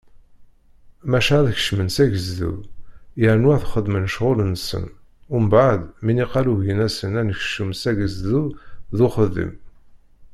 Maca 1.11 1.33
ad 1.39 1.47
kecmen 1.57 1.89
s 1.95 1.97
agezdu 2.03 2.53
yernu 3.21 3.47
ad 3.55 3.65
xedmen 3.71 4.09
ccɣel-nsen, 4.13 4.85
mbeɛd 5.43 5.81
mi 6.03 6.13
niqal 6.13 6.47
ugin-asen 6.53 7.13
anekcum 7.19 7.71
s 7.75 7.83
agezdu 7.89 8.43
d 8.97 8.99
uxeddim. 9.07 9.53